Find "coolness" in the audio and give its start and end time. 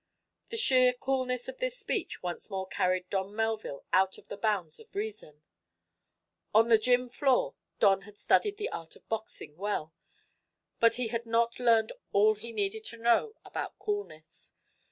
0.93-1.47, 13.77-14.55